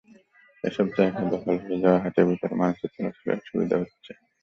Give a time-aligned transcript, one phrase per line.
[0.63, 4.11] এসব জায়গা দখল হয়ে যাওয়ায় হাটের ভেতর মানুষের চলাচলে অসুবিধা হচ্ছে।